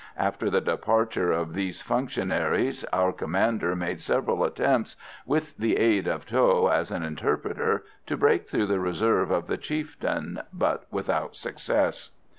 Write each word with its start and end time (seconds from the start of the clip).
After 0.17 0.49
the 0.49 0.61
departure 0.61 1.31
of 1.31 1.53
these 1.53 1.83
functionaries, 1.83 2.83
our 2.85 3.13
commander 3.13 3.75
made 3.75 4.01
several 4.01 4.43
attempts, 4.43 4.95
with 5.27 5.55
the 5.57 5.77
aid 5.77 6.07
of 6.07 6.25
Tho 6.25 6.69
as 6.69 6.89
an 6.89 7.03
interpreter, 7.03 7.83
to 8.07 8.17
break 8.17 8.49
through 8.49 8.65
the 8.65 8.79
reserve 8.79 9.29
of 9.29 9.45
the 9.45 9.57
chieftain, 9.59 10.41
but 10.51 10.87
without 10.89 11.35
success. 11.35 12.09